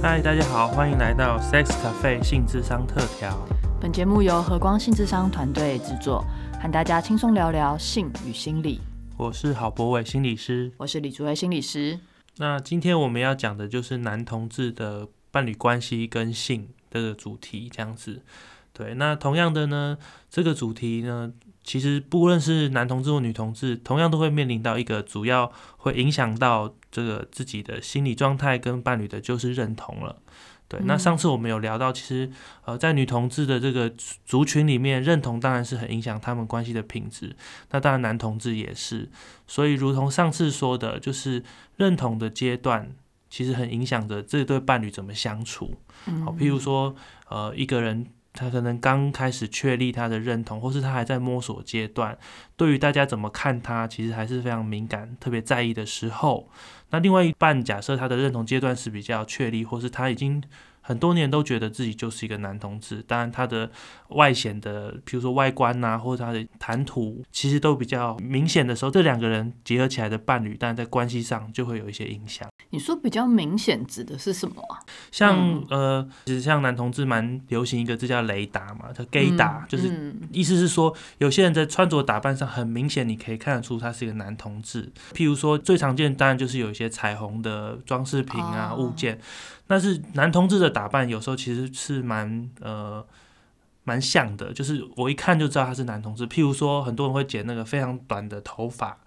[0.00, 3.36] 嗨，大家好，欢迎来到 Sex Cafe 性智商特调。
[3.80, 6.24] 本节目由和光性智商团队制作，
[6.62, 8.80] 和大家轻松聊聊性与心理。
[9.16, 11.98] 我是郝博伟心理师，我是李竹威心理师。
[12.36, 18.22] 那今天我们要讲的就是男同志的伴侣关系跟性这个主题，这样子。
[18.72, 19.98] 对，那同样的呢，
[20.30, 21.32] 这个主题呢，
[21.68, 30.16] 其实不论是男同志或女同志，同样都会面临到一个主要会影响到这个自己的心理状态跟伴侣的，就是认同了。
[30.66, 32.30] 对，那上次我们有聊到，其实
[32.64, 33.92] 呃，在女同志的这个
[34.24, 37.36] 族群里面，认同当然是很影响他们关系的品质。
[37.70, 39.10] 那当然男同志也是，
[39.46, 41.44] 所以如同上次说的，就是
[41.76, 42.90] 认同的阶段，
[43.28, 45.74] 其实很影响着这对伴侣怎么相处。
[46.24, 46.96] 好，譬如说
[47.28, 48.06] 呃，一个人。
[48.38, 52.16] 他可能刚开始确立他的认同，或是他还在摸索阶段，
[52.56, 56.48] 对于大家怎么看他，其实还是非常敏感、特别在意的时候。
[56.90, 60.42] 那另外一半，假设他的认同阶段是比较确立，或是他已经。
[60.88, 63.70] 很多年都觉得自己就是一个男同志，当然他的
[64.08, 72.48] 外显的，比如说外观呐，或者他的谈吐，其实都比较明显的时候，这两个人结合起来的伴侣，但在关系上就会有一些影响。
[72.70, 74.80] 你说比较明显指的是什么啊？
[75.10, 84.90] 像呃，其实像男同志蛮流行一个字叫雷达嘛，叫 gay 达，就是意思是说，有些人在穿着打扮上很明显，你可以看得出他是一个男同志。
[85.12, 89.18] 譬如说最常见，当然就是有一些彩虹的装饰品啊物件。
[89.68, 93.06] 但是男同志的打扮有时候其实是蛮呃
[93.84, 96.26] 蛮像的，就是我一看就知道他是男同志。
[96.26, 98.98] 譬如说，很多人会剪那个非常短的头发，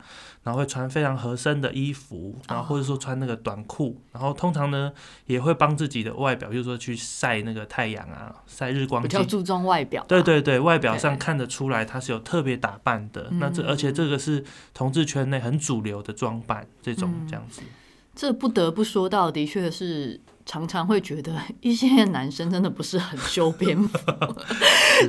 [0.43, 4.91] 然后会穿非常合身的衣服，然后或者说穿那个短裤，然后通常呢
[5.27, 9.03] 也会帮自己的外表，比如说去晒那个太阳啊，晒日光。
[9.03, 10.03] 比较注重外表。
[10.07, 13.29] 对对对，外表上看得出来他是有特别打扮的。
[13.33, 17.61] 那这而且这个是同志圈内很主流的装扮，这种这样子。
[18.15, 20.21] 这不得不说到，的确是。
[20.45, 23.97] 常常会觉得一些男生真的不是很修边幅，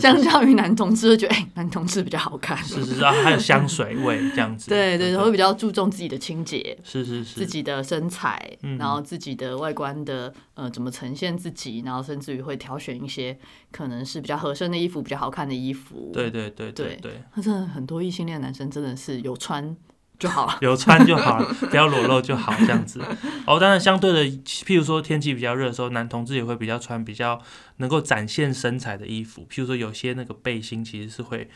[0.00, 2.56] 相较于男同志，会觉得哎，男同志比较好看。
[2.58, 4.68] 是是是，还有香水味这样子。
[4.68, 13.38] 对对，会比较注重自己的清洁，是是是，自己的身材，然后自己的外观的呃怎么呈现自己，然后甚至于会挑选一些
[13.70, 16.10] 可能是比较合身的衣服，比较好看的衣服。
[16.12, 19.76] 对对对对对，他真的很多异性恋男生真的是有穿。
[20.22, 23.00] 就好了， 有穿就好了，不要裸露就好，这样子。
[23.44, 27.42] 哦，当然，相对的，譬如说天气比较热的时候，男同志也会比较穿比较
[27.78, 31.50] 能够展现身材的衣服，譬如说有些那个背心其实是会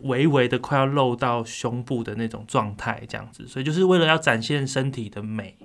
[0.00, 3.48] 微微的快要露到胸部的那种状态，这样子。
[3.48, 5.56] 所以就是为了要展现身体的美。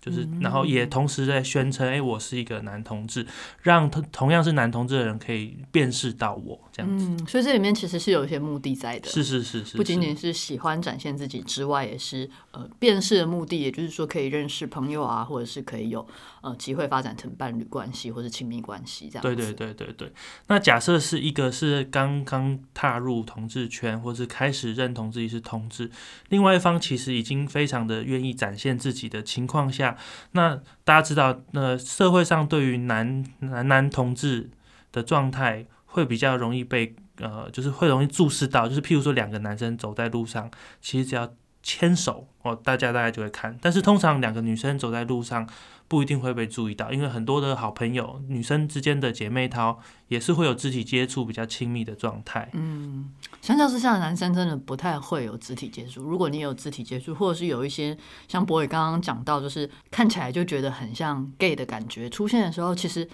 [0.00, 3.26] 就是，然后也同时在宣称，哎，我是一个男同志，
[3.60, 7.06] 让同同样是男同志的人可以辨识到我这样子。
[7.06, 9.10] 嗯，所以这里面其实是有一些目的在的。
[9.10, 16.06] 是是是是，不仅仅是喜欢展现自己之外，也是呃辨识的目的，也就是说可以认识朋友啊，或者是可以有
[16.40, 19.22] 呃机会发展成伴侣关系或者亲密关系这样。
[19.22, 20.10] 对对对对对。
[20.46, 25.90] 那假设是一个是刚刚踏入同志圈，或是开始认同自己是同志，
[26.30, 29.89] 另外一方其实已经非常的愿意展现自己的情况下。
[30.32, 34.50] 那大家知道，那社会上对于男男男同志
[34.92, 43.58] 的状态会比较容易被呃，就是会容易注视到，就是譬如说两个男生走在路上，其实只要牵手哦，大家大概就会看。
[43.60, 45.48] 但是通常两个女生走在路上。
[45.90, 52.48] 不一定会被注意到，因为很多的好朋友，女生之间的姐妹淘也是会有肢体接触比较亲密的状态。
[52.52, 53.10] 嗯，
[53.42, 56.00] 相较之下，男生真的不太会有肢体接触。
[56.00, 63.08] 如果你有肢体接触，或者是有一些像博伟刚刚讲到，就是看起来就觉得很像 gay 的感觉出现的时候，其实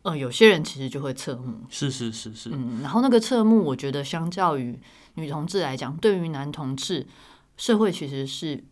[0.00, 1.58] 呃，有些人其实就会侧目。
[1.68, 2.48] 是是是是。
[2.50, 4.80] 嗯，然后那个侧目，我觉得相较于
[5.16, 7.06] 女同志来讲，对于男同志，
[7.58, 8.64] 社会其实是。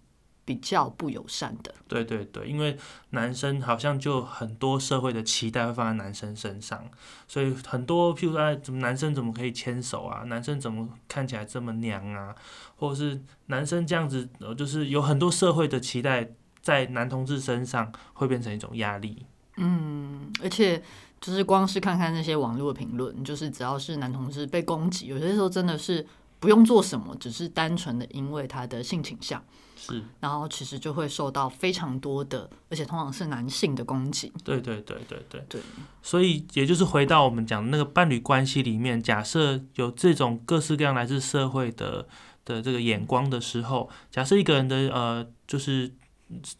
[0.44, 2.76] 比较不友善的，对对对，因为
[3.10, 6.84] 男生好像就很多社会的期待会放在男生身上，
[7.28, 10.24] 所以很多譬如说，怎么男生怎么可以牵手啊？
[10.24, 12.34] 男生怎么看起来这么娘啊？
[12.76, 16.28] 或者是男生这样子，呃，就是有很多社会的期待
[16.60, 19.24] 在男同志身上会变成一种压力。
[19.56, 20.82] 嗯，而且
[21.20, 26.04] 就是光是看看那些网络评论，就是只要是男同志被攻击，有些时候真的是
[26.40, 29.40] 不用做什么，只是单纯的因为他的性倾向。
[29.80, 34.30] 是，然后其实就会受到非常多的，而且通常是男性的攻击。
[34.44, 35.60] 对对对对对对。
[36.02, 42.06] 所以也就是回到我们讲的那个伴侣关系里面，假设有这种各式各样来自社会的
[42.44, 45.92] 的这个眼光的时候，假设一个人的呃就是。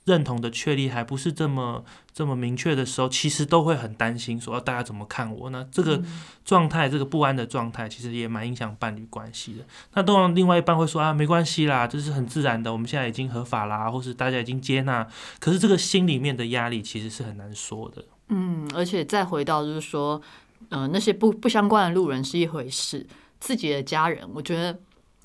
[0.05, 5.67] 认同的确立还不是这么这么明确的时候，其实都会很担心，说大家怎么看我呢？
[5.71, 6.03] 这个
[6.45, 9.65] 状态，这个不安的状态，其实也蛮影响伴侣关系的。
[9.95, 15.07] 那当然，另外一半会说啊，没关系啦，这是很自然的，我们现在已经合法啦，或是大家已经接纳。
[15.39, 18.05] 可是这个心里面的压力其实是很难说的。
[18.29, 20.21] 嗯，而且再回到就是说，
[20.69, 23.07] 呃，那些不不相关的路人是一回事，
[23.39, 24.79] 自己的家人，我觉得，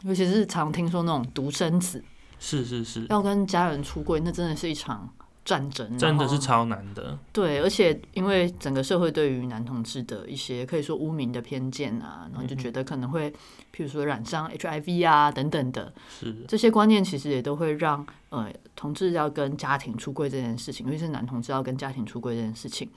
[0.04, 2.04] 尤其是常听说那种独生子
[2.40, 5.10] 是是是，要跟家人出柜，那真的是一场
[5.44, 7.18] 战争，真的是超难的。
[7.32, 13.32] 对，而且因为整个社会对于男同志的一些可以说污名的偏见啊，然后就觉得可能会，
[13.74, 22.90] 譬如说染上 HIV 啊等等的是这些观念，其实也都会让呃同志要跟家庭出柜这件事情，尤其是男同志要跟家庭出柜这件事情，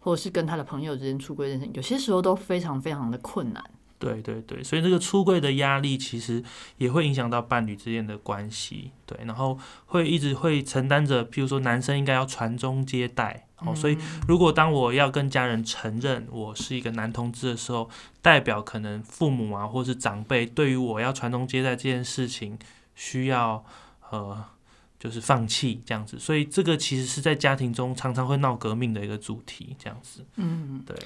[0.00, 3.62] 或者是跟他的朋友之间出柜这件事情，有些时候都非常非常的困难。
[4.02, 6.42] 对对对，所以这个出柜的压力其实
[6.76, 9.56] 也会影响到伴侣之间的关系，对，然后
[9.86, 13.96] 会一直会承担着，譬如说男生应该要传宗接代，哦，所以
[14.26, 17.88] 如果当我要跟家人承认我是一个男同志的时候，
[18.20, 22.58] 代表可能父母啊或是长辈对于我要传宗接代这件事情
[22.96, 23.64] 需要
[24.10, 24.44] 呃
[24.98, 30.96] 就是放弃这样子，所以这个其实是在家庭中常常会闹革命的一个主题，这样子，嗯，对。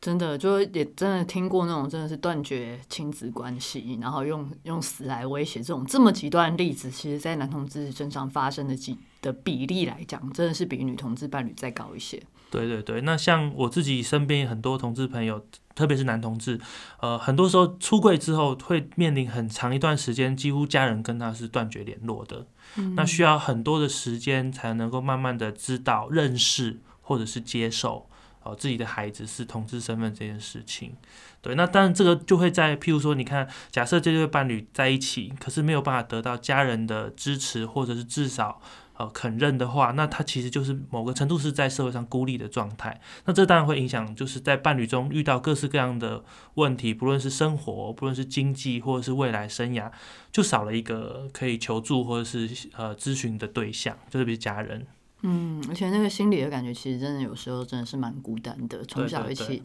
[0.00, 12.22] 真的，就也真的听过那种真的是断绝亲子关系，然后用用死来威胁这种这么极端的例子，其实在男同志身上发生的几的比例来讲，真的是比女同志伴侣再高一些。
[12.48, 15.44] 对对对，那像我自己身边很多同志朋友，
[15.74, 16.60] 特别是男同志，
[17.00, 22.46] 呃，很多时候出柜之后会面临很长一段时间，几乎家人跟他是断绝联络的。
[22.94, 28.08] 那需要很多的时间才能够慢慢的知道、认识或者是接受。
[28.46, 30.94] 哦，自己的孩子是同志身份这件事情，
[31.42, 38.60] 对，那当然这个就会在，譬如说，你看，假设这对伴侣在一起，可是没有办法得到家人的支持，或者是至少
[38.94, 43.00] 呃肯认的话，那他其实就是某个程度是在社会上孤立的状态。
[43.24, 49.90] 那这当然会影响，就是在伴侣中遇到各式各样的问题，不论是生活，不论是经济，或者是未来生涯，
[50.30, 54.86] 就少了一个可以求助或者是呃咨询的对象，就是比如家人。
[55.22, 58.84] 嗯，而且那个心理的感觉，其实真的有时候真的是蛮孤单的。
[58.84, 59.62] 从小一起，对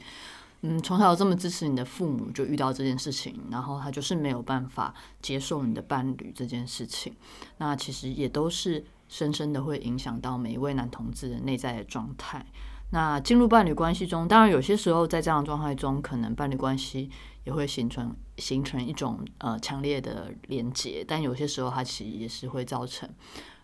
[0.62, 7.14] 嗯，从小这么支持你的父母，就遇到这件事情，然后他就是没有办法接受你的伴侣这件事情，
[7.58, 12.46] 那其实也都是深深的会影响到每一位男同志的内在的状态。
[12.92, 17.10] 那进入伴侣关系中，当然有些时候在这样的状态中，可能伴侣关系
[17.44, 23.10] 也会形成形成一种呃强烈的连结，但有些时候它其实也是会造成。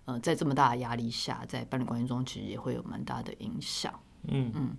[0.07, 3.93] 呃，在这么大的压力下，在伴侣关系中，其实也会有蛮大的影响。
[4.29, 4.69] 嗯嗯，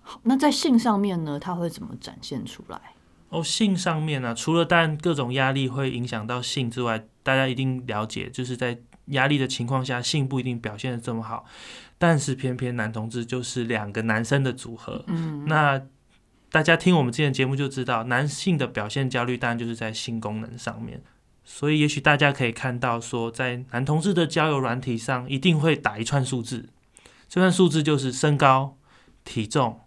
[0.00, 2.80] 好，那在性上面呢，它会怎么展现出来？
[3.28, 11.44] 哦，性上面呢、除了当然各种压力会影响到性之外，大家一定了解，就是在压力的情况下，性不一定表现的这么好。
[11.98, 15.82] 但是偏偏男同志就是两个男生的组合，嗯，那
[16.50, 21.02] 大家听我们之前节目就知道，男性的表现焦虑当然就是在性功能上面。
[21.48, 26.68] 所以也许大家可以看到说，在男同志的交友软体上，一定会打一串数字，
[27.28, 28.76] 这串数字就是身高、
[29.24, 29.80] 体重、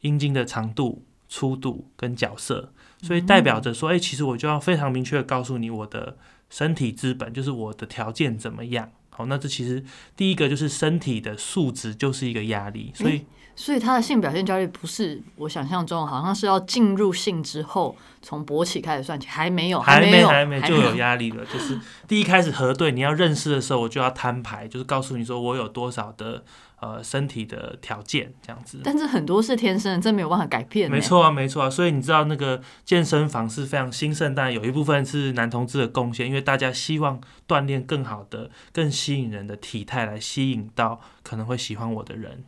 [0.00, 6.18] 阴茎的长度、粗度跟角色，所以代表着说，哎、其实我就要非常明确的告诉你我的
[6.50, 8.90] 身体资本，就是我的条件怎么样。
[9.10, 9.84] 好，那这其实
[10.16, 13.24] 第一个就是身体的素质就是一个压力，所以
[13.56, 21.44] 所以他的性表现焦虑不是我想象中，好像是要进入性之后，从勃起开始算起，还没有，还没有，还没就有有压力了。
[21.46, 21.78] 就是
[22.08, 26.42] 第一开始核对你要认识的时候，我就要摊牌，就是告诉你说我有多少的
[26.80, 28.80] 呃身体的条件这样子。
[28.82, 30.90] 但是很多是天生的，这没有办法改变。
[30.90, 42.42] 没，错啊，没错啊，所以你知道那个健身房是非常兴盛，但有一部分是男同志的贡献，因为大家希望锻炼更好的、更吸引人的体态，来吸引到可能会喜欢我的人。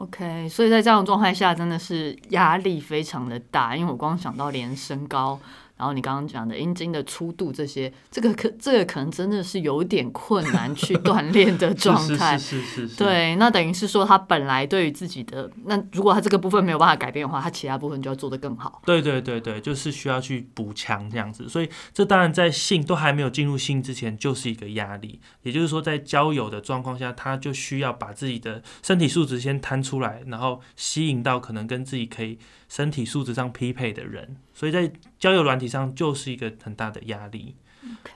[0.00, 5.38] OK，所以在这样的状态下，真的是压力非常的大，因为我光想到连身高，
[5.80, 12.36] 然后你刚刚讲的阴茎的粗度这些，这个可这个可能真的是有点困难去锻炼的状 态。
[12.36, 18.82] 是是是对，那等于是说他本来对于自己的那，如果他这个部分没有办法改变的话，他其他部分就要做得更好。
[18.84, 25.18] 对对对对，就是需要去补强这样子，所以这当然在性都还没有进入性之前，就是一个压力。
[25.44, 34.36] 也就是说，在交友的状况下，他就需要把自己的身体素质先摊出来，然后吸引到可能跟自己可以身体素质上匹配的人。
[34.52, 37.54] 所以在交友软体上就是一个很大的压力。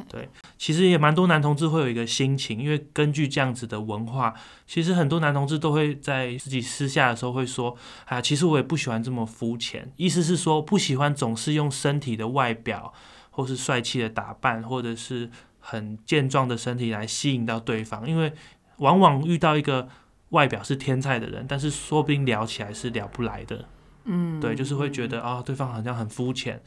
[0.09, 4.35] 对，其实也蛮多男同志会有一个心情，因为根据这样子的文化，
[4.67, 12.93] 其实很多男同志都会在自己私下的时候会说，啊，其实我也不喜欢这么肤浅，意思是说不喜欢总是用身体的外表，
[13.31, 15.31] 或是帅气的打扮，或者是
[15.61, 18.35] 很健壮的身体来吸引到对方，因为
[18.77, 19.89] 往往遇到一个
[20.29, 23.65] 外表是天才的人，但是说不定聊起来是聊不来的。
[24.07, 26.63] 嗯，对，就是会觉得啊、对方好像很肤浅，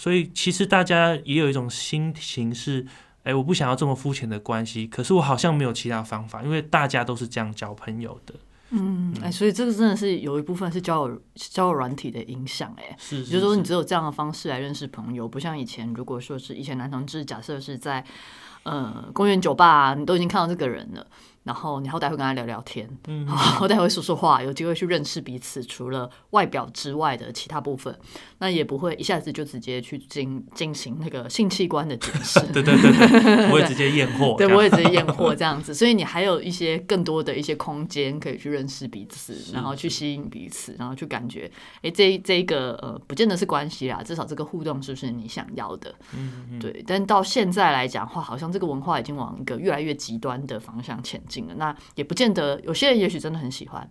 [0.00, 2.86] 所以其实大家也有一种心情是，
[3.22, 8.34] 哎，我不想要这么肤浅的关系，可是我好像没有其他方法，因为大家都是这样交朋友的。
[8.70, 18.02] 嗯，哎，所以这个真的是有一部分是交友交友软体的影响，哎，是，就是说你只有这样的方式来认识朋友，不像以前，如果说是以前男同志，假设是在
[18.62, 21.06] 呃公园酒吧，你都已经看到这个人了。
[21.42, 25.62] 然后你好歹会跟他聊聊天，嗯，好歹会说说话，有机会去认识彼此。
[25.64, 27.96] 除了外表之外的其他部分，
[28.38, 32.40] 那也不会一下子就直接去进进行那个性器官的检视。
[32.52, 34.34] 对对对对，不会直接验货。
[34.36, 35.72] 对，不会直接验货这样子。
[35.72, 41.50] 所以你还有一些更多的一些空间可以去认识彼此，然后去吸引彼此，然后去感觉，
[41.82, 45.94] 哎，这这个呃，不见得是关系啦，至少这个互动是不是你想要的？
[46.14, 46.58] 嗯嗯。
[46.58, 51.20] 对，但到现在来讲话，好像这个文化已经往一个越来越极端的方向前
[51.56, 53.90] 那也不见得，有些人也许真的很喜欢，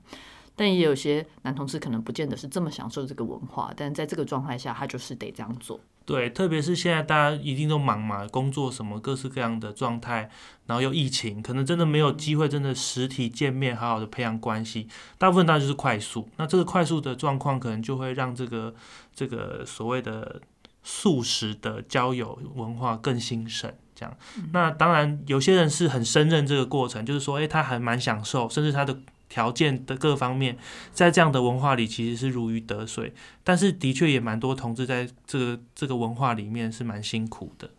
[0.55, 3.71] 但也有些男同事可能不见得是这么享受这个文化。
[3.75, 5.79] 但在这个状态下，他就是得这样做。
[6.05, 10.27] 对，特别是现在大家一定都忙嘛，工作什么各式各样的状态，
[10.65, 14.87] 然后又疫情，可能真的没有机会真的实体见面，好好的培养关系。
[15.19, 16.27] 大部分当然就是快速。
[16.37, 18.73] 那这个快速的状况，可能就会让这个
[19.13, 20.41] 这个所谓的
[20.81, 23.71] 素食的交友文化更兴盛。
[23.99, 24.17] 这样，
[24.53, 30.57] 那当然有些人是很胜任这个过程，就是说，哎，他还蛮享受，甚至他的条件的各方面，
[30.93, 33.13] 在这样的文化里其实是如鱼得水。
[33.43, 37.69] 但是的确也蛮多同志在这个这个文化里面是蛮辛苦的。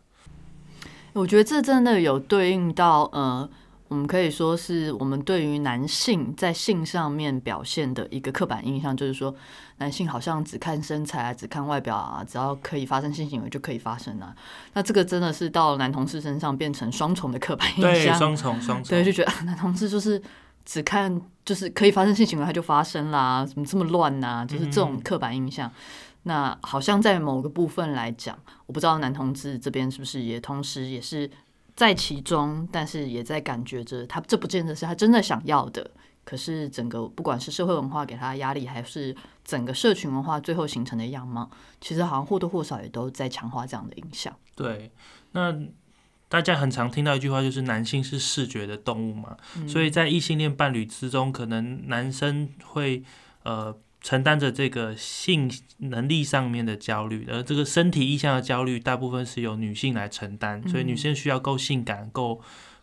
[1.14, 3.48] 我觉得这真的有对应到呃。
[3.90, 9.34] 我们可以说是我们对于男性在性上面表现的一个刻板印象，就是说
[9.78, 14.32] 男性好像只看身材啊，只看外表啊，只要可以发生性行为就可以发生啊。
[14.74, 20.22] 那这个真的是到男同事身上变成双重的刻板印象，对，双重双重， 对，就觉得男同事就是
[20.64, 24.46] 只看就是可以发生性行为他就发生啦，怎么这么乱呐？
[24.48, 25.68] 就是这种刻板印象。
[26.22, 31.28] 那好像在某个部分来讲，我不知道男同志这边是不是也同时也是。
[31.80, 35.90] 在其中，但是也在感觉着他这不见得是他真的想要的。
[36.26, 44.36] 可是整个不管是社会文化给他的压力，还是整个社群文化最后形成的样貌，其实好像或多或少也都在强化这样的影响。
[44.54, 44.92] 对，
[45.32, 45.58] 那
[46.28, 49.34] 大家很常听到一句话，就是男性是视觉的动物嘛，
[49.66, 53.02] 所以在异性恋伴侣之中，可能男生会
[53.44, 53.74] 呃。
[54.00, 62.40] 承担着这个性能力上面的焦虑，而这个身体意向的焦虑，大部分是由女性来承担，所以女性需要够性感、够。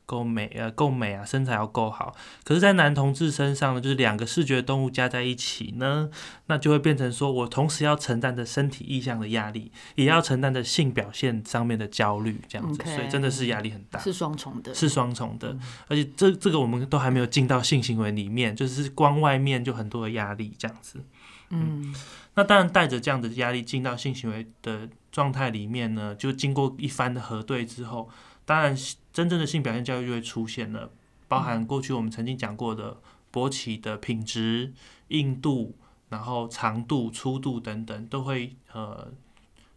[0.07, 2.15] 够美呃，够美啊，身材要够好。
[2.45, 6.09] 可是，在男同志身上呢，就是两个视觉动物加在一起呢，
[6.45, 15.57] 那就会变成说我同时要承担着身体意向的压力，也要承担着性表现上面的焦虑，这样子，所以真的是压力很大，是双重的，是双重的。
[15.89, 21.03] 而且这这个我们都还没有进到性行为里面，就是光外面就很多的压力这样子。
[21.49, 21.93] 嗯，
[22.35, 28.09] 那当然带着这样的压力进到性行为的状态里面呢，就经过一番的核对之后。
[28.47, 28.73] 当然，
[29.11, 30.89] 真正的性表现教育就会出现了，
[31.27, 32.95] 包含过去我们曾经讲过的
[33.29, 34.71] 勃起的品质、
[35.09, 35.75] 硬度，
[36.07, 39.11] 然后长度、粗度等等，都会呃，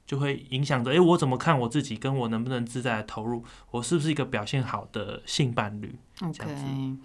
[0.07, 6.97] 就会影响着，哎，我怎么看我自己，跟我能不能自在的投入，我是不是一个表现好的性伴侣？OK，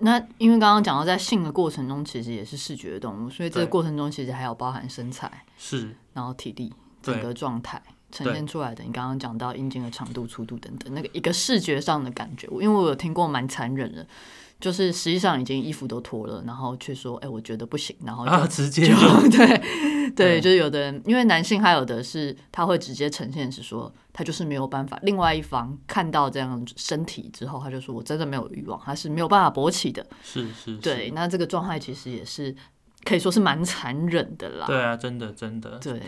[0.00, 7.82] 那因为刚刚讲到在性的过程中，其实也是视觉的动物，所以这个过程中其实还有包含身材，是，然后体力整个状态。
[8.10, 14.06] 呈现出来的，你刚刚讲到阴茎的长度、粗度等等，那个一个视觉上的感觉，因为我有听过蛮残忍的，
[14.58, 18.86] 就是实际上已经衣服都脱了，然后却说，哎，我觉得不行，然后就直接
[19.30, 32.56] 对对，就是有的人，因为男性还有的是他会直接呈现是说，他就是没有办法，另外一方看到这样身体之后，他就说我真的没有欲望，他是没有办法勃起的，是是，对，那这个状态其实也是
[33.04, 36.00] 可以说是蛮残忍的啦，对啊，真的真的，对。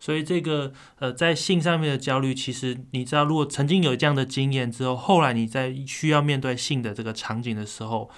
[0.00, 8.08] 所以这个呃，在性上面的焦虑，其实你知道，如果曾经有这样的经验之后，后来你在需要面对性的这个场景的时候，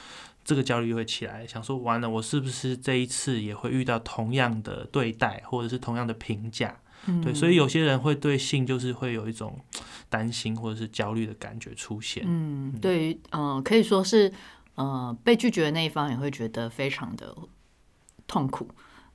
[0.44, 6.76] 这个焦虑会起来，想说完了，我是不是这一次也会遇到同样的对待，或者是同样的评价？
[7.24, 9.58] 对，所以有些人会对性就是会有一种
[10.10, 12.22] 担心或者是焦虑的感觉出现。
[12.26, 14.30] 嗯，对于嗯，可以说是
[14.74, 17.34] 呃，被拒绝的那一方也会觉得非常的
[18.26, 18.68] 痛苦。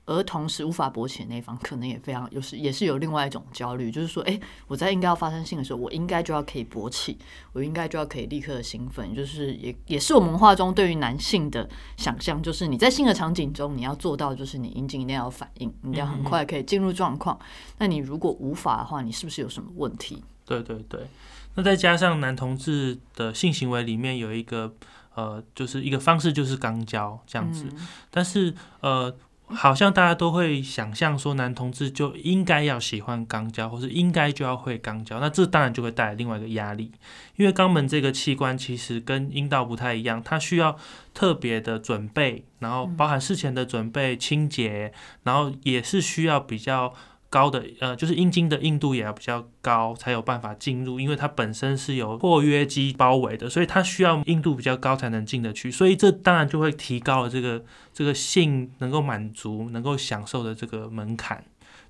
[0.05, 7.17] 而同时无法勃起的那一方，可能也非常有时也是有另外一种焦虑，就是说，哎，我在应该要发生性的时候，我应该就要可以勃起，
[7.53, 17.39] 我应该就要可以立刻的兴奋，就是也也是我们文化中对于男性的想象，就是你在性的场景中，你要做到就是你阴茎一定要反应，你要很快可以进入状况。
[17.79, 20.23] 那你如果无法的话，你是不是有什么问题？
[20.45, 21.07] 对对对，
[21.55, 24.71] 那再加上男同志的性行为里面有一个
[25.15, 27.65] 呃，就是一个方式就是肛交这样子，
[28.11, 29.11] 但是呃。
[29.47, 36.91] 好像大家都会想象说，男同志就应该要喜欢肛交，或是应该就要会肛交，那这当然就会带来另外一个压力，
[37.35, 40.77] 因为肛门这个器官其实跟阴道不太一样，它需要
[41.13, 44.91] 特别的准备，然后包含事前的准备、清洁，
[45.23, 46.93] 然后也是需要比较。
[47.29, 57.63] 高的呃，就是阴茎的硬度也要比较高，才有办法进入，因为它本身是有括约肌包围的，所以它需要硬度比较高才能进得去，所以这当然就会提高了这个
[57.93, 61.43] 这个性能够满足、能够享受的这个门槛。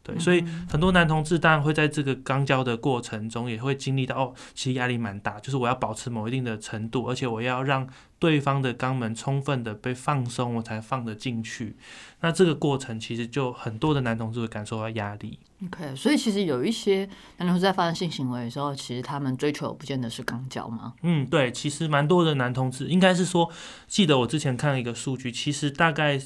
[0.06, 11.76] 对，所以很多男同志当然会在这个肛交的过程中，也会经历到哦，其实压力蛮大，就是我要保持某一定的程度，而且我要让对方的肛门充分的被放松，我才放得进去。
[12.22, 15.40] 那这个过程其实就很多的男同志会感受到压力。
[15.66, 20.94] OK，所以其实有一些男同志在发生性行为的时候，其实他们追求不见得是肛交吗？
[21.02, 23.52] 嗯，对，其实蛮多的男同志应该是说，
[23.88, 26.22] 记得我之前看了一个数据，其实大概。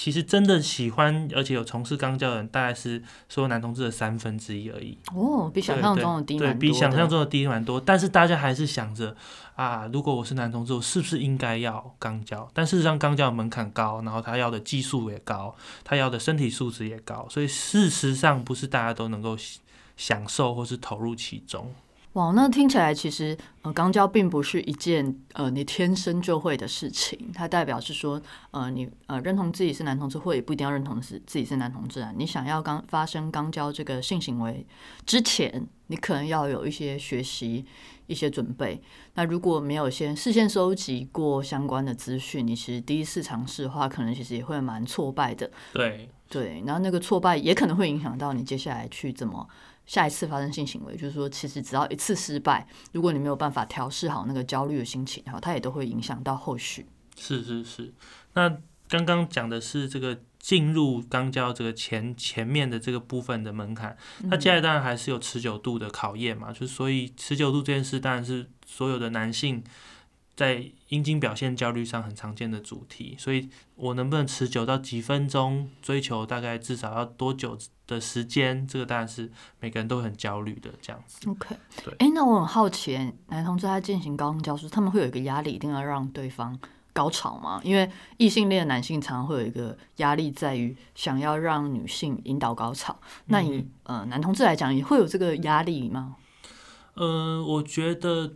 [0.00, 4.96] 其实真的喜欢而且有从事肛交的人，大概是所有男同志的三分之一而已。
[5.12, 7.80] 哦，比想象中的低对，比想象中的低蛮多。
[7.80, 9.16] 但是大家还是想着
[9.56, 12.48] 啊，如果我是男同志，我是不是应该要肛交？
[12.54, 19.36] 但事实上，肛交门槛高，然后他要的技术也高，他要的身体素质也高，所以事实上不是大家都能够
[19.96, 21.74] 享受或是投入其中。
[22.14, 32.12] 哇，那听起来其实呃，肛交并不是一件呃你天生就会的事情，它代表是说呃你呃认同自己是男同志，或也不一定要认同是自己是男同志啊。
[32.16, 34.66] 你想要刚发生肛交这个性行为
[35.06, 37.64] 之前，你可能要有一些学习、
[38.06, 38.82] 一些准备。
[39.14, 45.48] 那如果没有先事先收集过相关的资讯，你其实第一次尝试的话，可能其实也会蛮挫败的。
[45.72, 49.46] 对对，然后那个挫败也可能会影响到你接下来去怎么。
[49.88, 56.86] 下一次发生性行为，就是说，其实只要一次失败，如果你没有办法调试好那个焦虑的心情，然后，它也都会影响到后续。
[57.16, 57.92] 是是是。
[58.34, 69.64] 那刚刚讲的是这个进入肛交这个前前面的这个部分的门槛，那接下来当然还是有持久度的考验嘛，就是所以持久度这件事，当然是所有的男性。
[70.38, 75.68] 在阴茎表现焦虑上很常见的主题，所以我能不能持久到几分钟？
[75.82, 77.58] 追求大概至少要多久
[77.88, 78.64] 的时间？
[78.64, 81.28] 这个当然是每个人都很焦虑的这样子。
[81.28, 81.92] OK，对。
[81.98, 86.56] 哎，那我很好奇，男同志在进行高中教书，他们会有一个压力，一定要让对方
[86.92, 87.60] 高潮吗？
[87.64, 92.96] 因为异性恋男性常常会有一个压力，在于想要让女性引导高潮。
[93.24, 96.14] 那以呃男同志来讲，也会有这个压力吗？
[96.94, 98.34] 呃，我觉得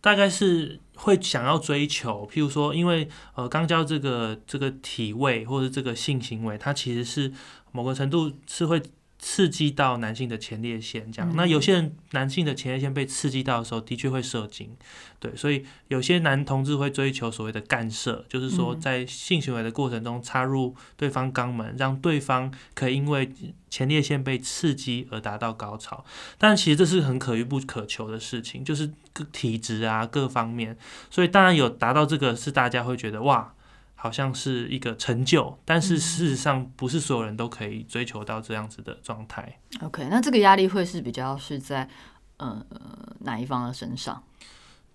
[0.00, 0.80] 大概是。
[1.02, 7.32] 会想要追求，譬如说，因为呃，肛交这个这个体位或者这个性行为，它其实是
[7.72, 8.82] 某个程度是会。
[9.22, 11.30] 刺激到男性的前列腺，这样。
[11.36, 14.74] 那有些人男性的前列腺被刺激到的时候，的确会射精，
[15.18, 15.36] 对。
[15.36, 23.30] 所以有些男同志会追求所谓的干涉，就是说在性行为的过程中插入对方肛门，让对方可以因为
[23.68, 26.02] 前列腺被刺激而达到高潮。
[26.38, 30.78] 但其实这是很可遇不可求的事情，就是各体质啊各方面。
[31.10, 33.52] 所以当然有达到这个，是大家会觉得哇。
[34.02, 39.60] 好像是一个成就，但是事实上不是所有人都可以追求到这样子的状态。
[39.82, 41.86] OK，那这个压力会是比较是在
[42.38, 42.64] 呃
[43.18, 44.22] 哪一方的身上？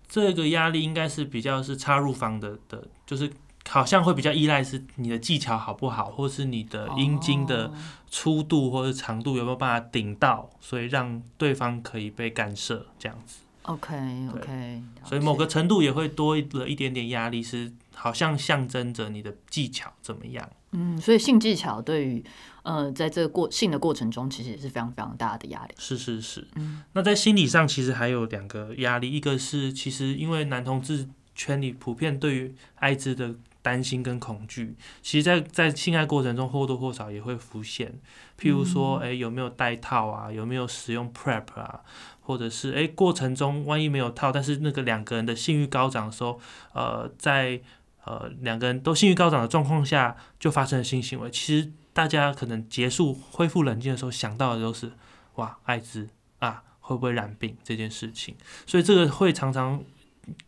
[0.08, 3.30] 这个压力应该是比较是插入方的的，就是
[3.68, 7.72] 好像会比较依赖是你的技巧好不好，或是你的阴茎的
[8.10, 13.38] 粗度或者长度有没有办法顶到，所以让对方可以被干涉这样子。
[13.62, 13.96] OK
[14.34, 17.72] OK，所以某个程度也会多了一点点压力是。
[17.96, 20.48] 好像象征着你的技巧怎么样？
[20.72, 22.22] 嗯，所以性技巧对于
[22.62, 25.74] 呃，在这个过性的过程中，其实也是非常非常大的压力。
[25.78, 26.46] 是是是。
[26.56, 37.92] 嗯，那在心理上，其实还有两个压力，一个是其实因为男同志圈里普遍对于艾滋的担心跟恐惧，其实，在在性爱过程中或多或少也会浮现。
[38.38, 40.30] 譬如说，哎，有没有戴套啊？
[40.30, 41.80] 有没有使用 Prep 啊？
[42.20, 46.38] 或者是哎，过程中万一没有套，但是那个两个人的性欲高涨的时候，
[46.74, 47.60] 呃，在
[48.06, 51.30] 呃，两个人都性欲高涨的状况下就发生了性行为。
[51.30, 54.92] 其实大家可能结束恢复冷静的时候想到的都是
[55.34, 58.34] 哇，艾滋啊，会不会染病这件事情。
[58.64, 59.82] 所以这个会常常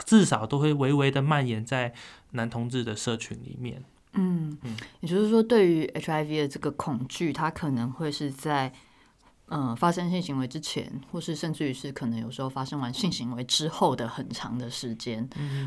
[0.06, 1.92] 至少都会微微的蔓延在
[2.30, 3.82] 男同志的社群里面。
[4.14, 8.72] 嗯嗯，也就是说，对于 HIV 的这个恐惧，它可能会是在。
[9.50, 15.26] 嗯，发生性行为之前，或是甚至于是可能有时候发生完性行为之后的很长的时间，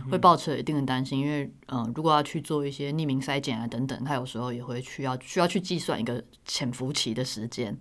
[0.09, 7.75] 会抱持一定的担心，因为嗯，如果要去做一些匿名筛检啊等等，他有时候也会需要需要去计算一个潜伏期的时间，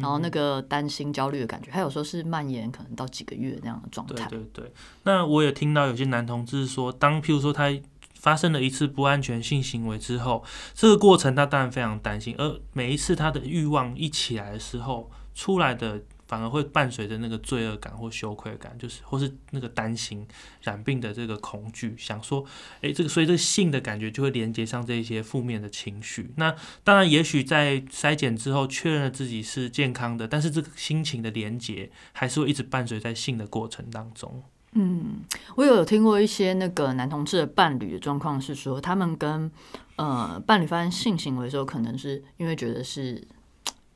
[0.00, 4.26] 然后那个担心焦虑的感觉，他有时候是蔓延可能到几个月那样的状态。
[4.28, 7.70] 对对对，那我也听到有些男同志说，当譬如说他
[8.14, 10.42] 发生了一次不安全性行为之后，
[10.74, 16.00] 这个过程他当然非常担心，而每一次他的欲望一起来的时候，出来的。
[16.24, 20.26] 反而会伴随着那个罪恶感或羞愧感，就是或是那个担心
[20.62, 22.42] 染病的这个恐惧，想说，
[22.80, 26.32] 诶，这个所以这个性的感觉就会连接上这些负面的情绪。
[26.36, 34.42] 那当然，也许在筛检之后确认了自己是健康的，但是这个心情的连接还是会一直伴随在性的过程当中。
[34.72, 35.16] 嗯，
[35.56, 39.52] 我有听过一些那个男同志的伴侣的状况是说，他们跟
[39.96, 43.22] 呃伴侣发生性行为的时候，可能是因为觉得是。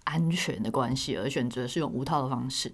[0.07, 2.73] 安全的关系而选择是用无套的方式，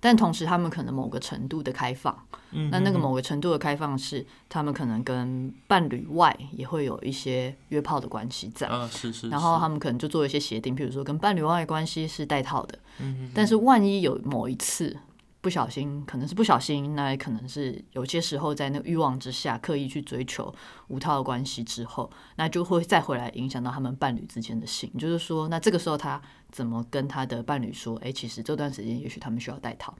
[0.00, 2.18] 但同时他们可能某个程度的开放，
[2.50, 13.30] 嗯那那个某个程度的开放是他们可能跟伴侣外也会有一些约炮的关系在，是是，然后他们可能就做一些协定，比如说跟伴侣外的关系是带套的，嗯。
[13.34, 14.96] 但是万一有某一次。
[15.40, 20.54] 不小心，可能是不小心，那也可能是有些时候在那欲望之下刻意去追求
[20.88, 24.92] 无套的关系之后，那就会再回来影响到他们伴侣之间的性。
[24.98, 27.96] 就是说，那这个时候他怎么跟他的伴侣说？
[27.98, 29.94] 哎，其实这段时间也许他们需要戴套，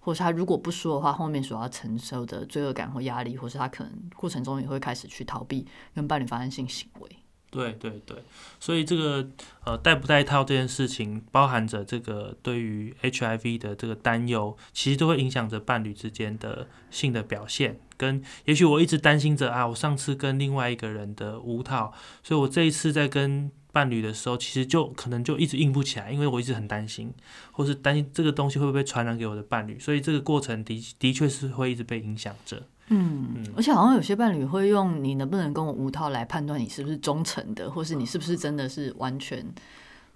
[0.00, 7.16] 或者他如果不说的话，后面所要承受的罪恶感或压力，或是他可能过程中也会开始去逃避跟伴侣发生性行为。
[7.56, 8.16] 对对对，
[8.60, 9.26] 所以这个
[9.64, 17.80] 呃带不带套这件事情，包含着这个对于 HIV 的这个担忧，其实都会影响着伴侣之间的性的表现。
[17.96, 27.10] 跟也许我一直担心着啊，我上次跟另外一个人的无套，所以我这一次在跟伴侣的时候，其实就可能就一直硬不起来，因为我一直很担心，
[27.52, 32.64] 或是担心这个东西会不会传染给我的伴侣，所以这个过程的的确是会一直被影响着。
[32.88, 39.44] 嗯，而且好像有些伴侣会用你能不能跟我无套来判断你是不是忠诚的，或是你是不是真的是完全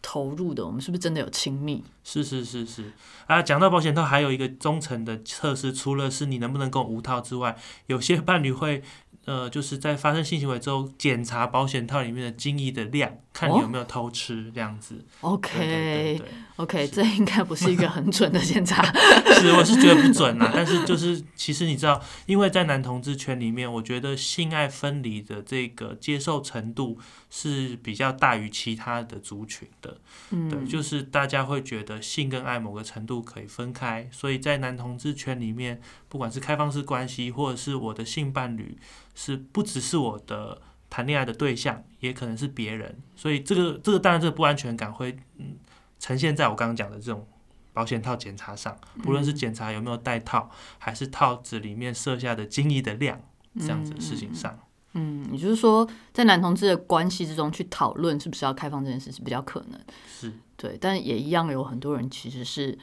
[0.02, 1.82] 投入的，我们是不是真的有亲密？
[2.04, 2.92] 是是是是
[3.26, 7.56] 啊，讲到保险套，还有一个忠诚的测试，除了是你能不能跟我无套之外，
[7.86, 8.82] 有些伴侣会。
[9.26, 15.04] 呃，就是在发生性行为之后，检查保险套里面的精液的量，看你有没有偷吃这样子。
[15.20, 18.82] OK，OK，这应该不是一个很准的检查。
[19.40, 20.50] 是，我是觉得不准啦。
[20.54, 26.98] 但是就是，其实你知道，因为在男同志圈里面，我觉得性爱分离的这个接受程度
[27.30, 29.98] 是比较大于其他的族群的。
[30.30, 38.76] 嗯，对，就是大家会觉得性跟爱某个程度可以分开，所以在男同志圈里面，不管是开放式关系，或者是我的性伴侣。
[39.12, 45.56] 是不只是我的谈恋爱的对象，也可能是别人，所以这个这个当然这个不安全感会嗯
[45.98, 47.26] 呈现在我刚刚讲的这种
[47.72, 53.20] 保险套检查上，不论是检查有没有带套，还是套子里面设下的精液的量
[53.60, 54.58] 这样子的事情上。
[54.94, 62.76] 嗯，也就是说，在男同志的关系之中去讨论是不是要开放这件事是比较可能，是对，但也一样有很多人其实是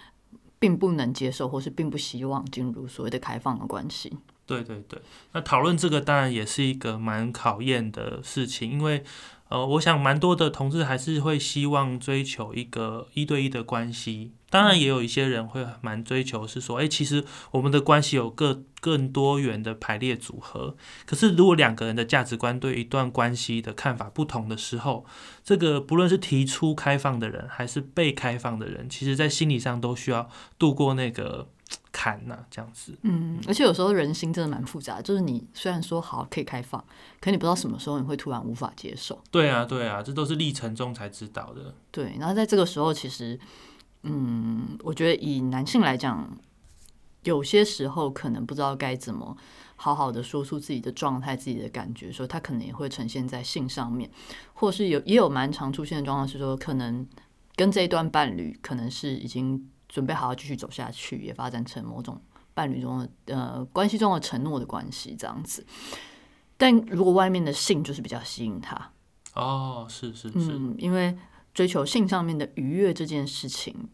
[0.58, 4.18] 并不能接受，或是并不希望进入所谓的开放的关系。
[4.48, 5.00] 对对对，
[5.34, 9.04] 那讨论这个当然也是一个蛮考验的事情，因为
[9.50, 20.76] 呃，我想蛮多的同志还是会希望追求一个一对一的关系，当然也有一些人会蛮追求是说，哎，其实我们的关系有个更多元的排列组合。
[21.06, 25.06] 可是如果两个人的价值观对一段关系的看法不同的时候，
[25.44, 31.50] 这个不论是提出开放的人还是被开放的人，其实在心理上都需要度过那个。
[31.92, 32.98] 看呐，这样子。
[33.02, 36.84] 嗯，而且有时候人心真的蛮复杂，就是你虽然说好可以开放，
[37.20, 39.20] 可你不知道什么时候你会突然无法接受。
[39.32, 41.74] 对啊，对啊，这都是历程中才知道的。
[41.92, 43.40] 对，然后在这个时候，其实，
[44.04, 46.38] 嗯，我觉得以男性来讲，
[47.24, 49.36] 有些时候可能不知道该怎么
[49.76, 54.10] 好好的说出自己的状态、自己的感觉，说他可能也会呈现在性上面，
[54.54, 57.08] 或是有也有蛮常出现的状况是说，可能
[57.56, 59.70] 跟这一段伴侣可能是已经。
[59.88, 62.22] 准备好好继续走下去，也发展成某种
[62.54, 65.66] 伴侣中的呃关系中的承诺的关系这样子。
[66.58, 68.92] 但如果外面的性就是比较吸引他
[69.34, 71.16] 哦，是是是，因为
[71.54, 73.90] 追求性上面的愉悦这件事情。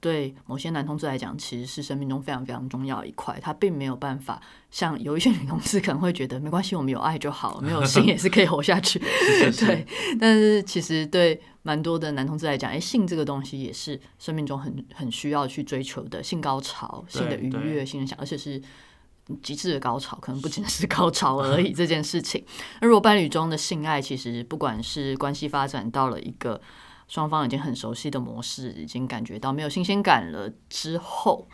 [0.00, 3.36] 对某些男同志来讲，其实是生命中非常非常重要的一块。
[3.42, 9.00] 他并没有办法像有一些女同志可能会觉得没关系，我们有爱就好，没有性也是可以活下去。
[9.66, 9.84] 对，
[10.20, 18.62] 但是其实对蛮多的男同志来讲，哎，性这个东西也是生命中很很需要去追求的性高潮、性的愉悦、性的想，而且是
[19.42, 21.72] 极致的高潮，可能不仅是高潮而已。
[21.74, 22.44] 这件事情，
[22.80, 26.60] 那如果伴侣中的性爱，其实不管是关系发展到了一个。
[27.08, 31.48] 双方已经很熟悉的模式，已经感觉到没有新鲜感了之后，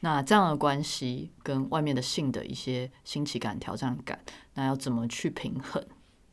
[0.00, 4.18] 那这样的关系跟外面的性的一些新奇感、挑战感，
[4.54, 5.84] 那要怎么去平衡？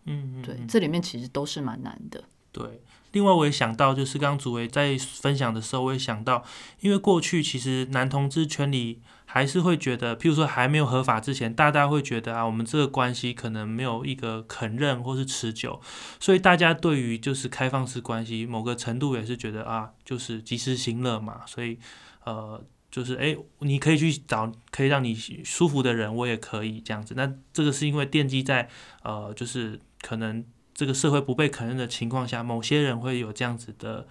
[0.06, 2.24] 嗯，对，这里面其实都是蛮难的。
[2.52, 2.82] 对。
[3.12, 6.44] 另外，我也想到，就是刚刚祖维在分享的时候，我也想到，
[6.80, 9.02] 因为过去其实男同志圈里
[9.32, 15.80] 还是会觉得，譬如说还没有合法之前，大家会觉得啊，我们这个关系可能没有一个肯认或是持久，
[16.20, 21.78] 所以大家对于就是开放式关系，某个程度也是觉得啊，就是及时行乐嘛，所以
[22.26, 25.14] 呃，就是哎，你可以去找可以让你
[25.46, 27.14] 舒服的人，我也可以这样子。
[27.16, 28.68] 那这个是因为奠基在
[29.04, 30.44] 呃，就是可能。
[30.72, 34.08] 这个社会不被肯认的情况下，某些人会有这样子的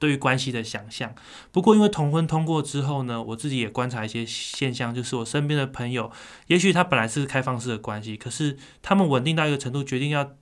[0.00, 1.14] 对于关系的想象。
[1.52, 6.10] 不过，因为同婚通过之后呢，我自己也观察一些现象，就是我身边的朋友，
[6.48, 10.32] 也许他本来是开放式的关系，可是他们稳定到一个程度，决定要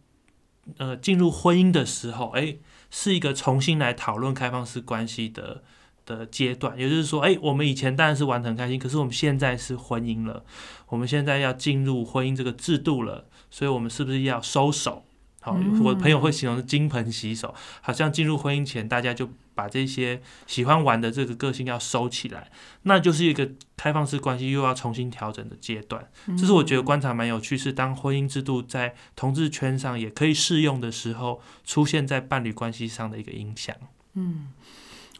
[0.78, 2.56] 呃进入婚姻的时候，哎，
[2.90, 5.64] 是一个重新来讨论开放式关系的
[6.06, 6.78] 的阶段。
[6.78, 10.44] 也就是说，哎，我们以前当然是玩得很开心，可是我们现在是婚姻了，
[10.88, 15.04] 我们现在要进入婚姻这个制度了，所以我们是不是要收手？
[15.48, 22.50] 好，我朋友会形容是金盆洗手，好像进入婚姻前，大家就把这些喜欢玩的这个个性要收起来，
[22.82, 26.08] 那就是一个开放式关系又要重新调整的阶段。
[26.36, 33.74] 这是我觉得观察蛮有趣，是当婚姻制度在同志圈上也可以适用的时候，出现在伴侣关系上的一个影响。
[34.14, 34.48] 嗯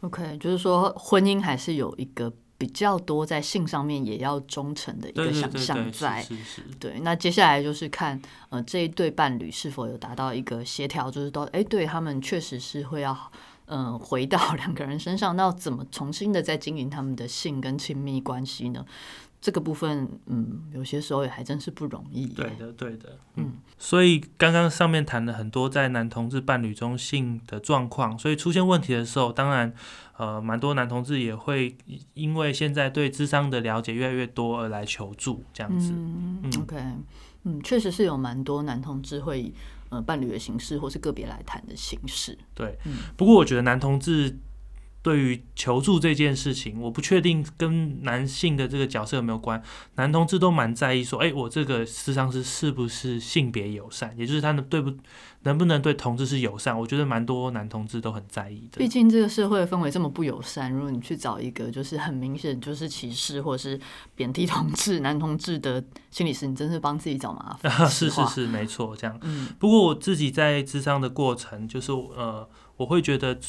[0.02, 2.32] ，OK，就是说婚姻还是有一个。
[2.58, 6.26] 比较多在性上面也要忠诚的一个想象在，
[6.80, 6.98] 对。
[7.00, 13.16] 那接下来就是看呃这一对伴侣是否有达到一个协调，就是都哎对他们确实是会要
[13.66, 18.84] 嗯回到两个人身上，那怎么重新的再经营他们的性跟亲密关系呢？
[19.40, 22.26] 这个部分，嗯，有些时候也还真是不容易。
[22.26, 23.52] 对的，对的，嗯。
[23.78, 29.72] 所以刚刚上面谈了很多在男同志伴侣中性的状况，所以出现问题的时候，当然，
[30.16, 31.76] 呃，蛮多男同志也会
[32.14, 35.92] 因为现在对智商的了解越来越多而来求助，这样子。
[35.92, 36.76] 嗯，OK，
[37.44, 39.54] 嗯，确实是有蛮多男同志会以
[39.90, 42.36] 呃伴侣的形式或是个别来谈的形式。
[42.54, 42.76] 对，
[43.16, 44.36] 不过我觉得男同志。
[45.08, 49.62] 对于求助这件事情，我不确定跟男性的这个角色有没有关。
[49.94, 54.92] 男同志都蛮在意说，哎，我这个智商师是是不是性别友善，也就是他能对不
[55.44, 56.78] 能不能对同志是友善？
[56.78, 58.76] 我觉得蛮多男同志都很在意的。
[58.76, 63.80] 毕竟这个社会氛围这么不友善，如果你去找一个就是很明显就是歧视或者是
[64.14, 67.88] 贬低同志男同志的心理师，你真是帮自己找麻烦。
[67.88, 69.18] 是是是，没错，这样。
[69.22, 69.48] 嗯。
[69.58, 73.40] 不过我自己在智商的过程，就是呃，我会觉得。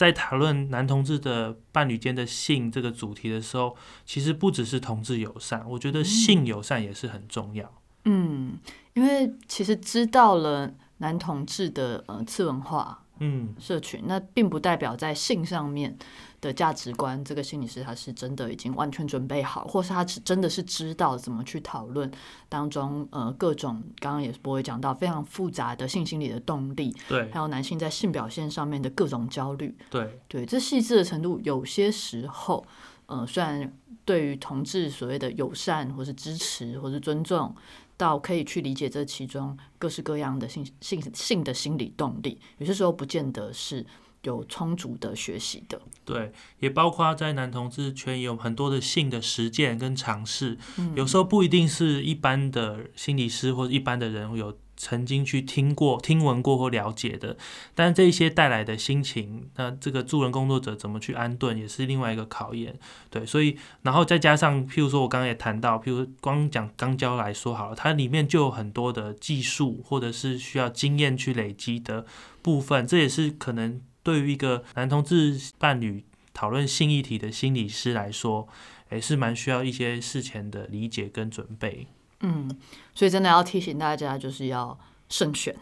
[0.00, 7.70] 在谈论男同志的伴侣间的性这个主题的时候，其实不只是同志友善，我觉得性友善也是很重要。
[8.06, 8.56] 嗯，
[8.94, 13.02] 因为其实知道了男同志的呃次文化。
[13.22, 15.94] 嗯，社群那并不代表在性上面
[16.40, 22.10] 的价值观，这个心理师他是真的已经完全准备好，或是他是真的是知道怎么去讨论
[22.48, 32.64] 当中呃各种刚刚也是不会讲到非常复杂的性心理的动力，对，还有男性在性表现上面的各种焦虑，对，对，这细致的程度有些时候，
[33.04, 33.70] 呃，虽然
[34.06, 37.54] 对于同志所谓的友善或是支持或是尊重。
[38.00, 43.84] 到可以去理解这其中各式各样的性性性的心理动力，有些时候不见得是
[44.22, 45.78] 有充足的学习的。
[46.06, 50.56] 对，也包括在男同志圈有很多的性的实践跟尝试，
[50.94, 54.56] 有时候不一定是一般的心理师或者一般的人有。
[54.80, 57.36] 曾经去听过、听闻过或了解的，
[57.74, 62.74] 但这一些带来的心情，那这个助人工作者怎么去安顿，也是另外一个考验。
[63.10, 72.06] 对，所以然后再加上，譬如说我刚刚也谈到，譬如光讲肛交来说好了，它里面就有很多的技术或者是需要经验去累积的
[72.40, 78.48] 部分，这也是可能对于一个男同志伴侣讨论性议题的心理师来说，
[78.90, 81.86] 也是蛮需要一些事前的理解跟准备。
[82.20, 82.50] 嗯，
[82.94, 84.78] 所以真的要提醒大家，就是要
[85.08, 85.54] 慎选。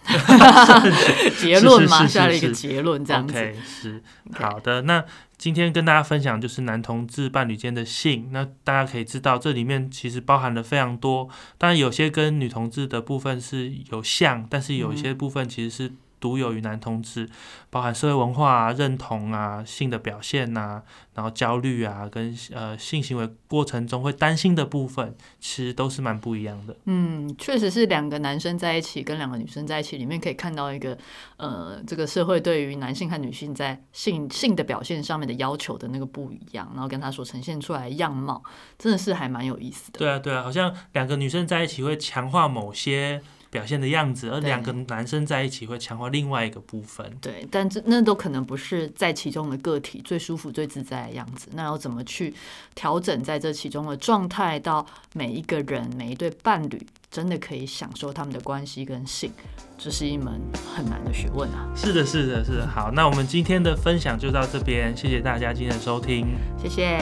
[1.38, 4.82] 结论嘛，下了一个结论，这样子是好的。
[4.82, 5.04] 那
[5.36, 15.92] 今天跟大家分享就是男同志伴侣间的性，那大家可以知道这里面其实包含了非常多，当然有些跟女同志的部分是有像，但是有一些部分其实是。
[16.20, 17.28] 独有于男同志，
[17.70, 20.82] 包含社会文化啊、认同啊、性的表现呐，
[21.14, 26.76] 然后焦虑啊，跟呃性行为过程中会担心的部分，其实都是蛮不一样的。
[26.84, 30.96] 嗯，确实是两个男生在一起跟两个女生在一起，里面可以看到一个
[31.36, 38.42] 呃，这个社会对于男性和女性在性性的表现上面的要求的那个不一样，然后跟他所呈现出来的样貌，
[38.78, 39.98] 真的是还蛮有意思的。
[39.98, 43.22] 对啊，对啊，好像两个女生在一起会强化某些。
[43.50, 47.10] 表现的样子，而两个男生在一起会强化另外一个部分。
[47.20, 51.48] 对，但这那都可能不是在其中的个体最舒服、最自在的样子。
[51.54, 52.34] 那要怎么去
[52.74, 54.84] 调整在这其中的状态，到
[55.14, 59.32] 每一个人、每一对伴侣真的可以享受他们的关系跟性，
[59.78, 60.40] 这是一门
[60.74, 61.70] 很难的学问啊。
[61.74, 62.66] 是的，是的，是的。
[62.66, 66.26] 好，那我们今天的分享就到这边，谢谢大家今天的收听，
[66.60, 66.98] 谢谢，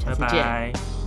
[0.00, 0.42] 下拜次见。
[0.42, 1.03] 拜。